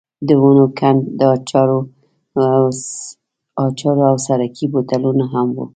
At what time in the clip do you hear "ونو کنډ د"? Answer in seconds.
0.41-1.21